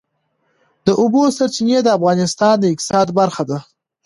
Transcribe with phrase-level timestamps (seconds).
[0.85, 3.59] د اوبو سرچینې د افغانستان د اقتصاد برخه ده.